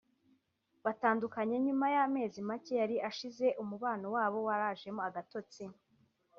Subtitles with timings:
[0.85, 5.63] batandukanye nyuma y’amezi make yari ashize umubano wabo warajemo agatotsi